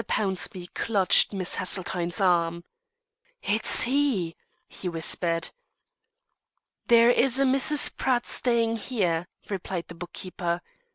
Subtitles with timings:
[0.03, 2.63] Pownceby clutched Miss Haseltine's arm.
[3.43, 4.35] "It's he!"
[4.67, 5.51] he whispered.
[6.87, 7.95] "There is a Mrs.
[7.97, 10.61] Pratt staying here," replied the book keeper.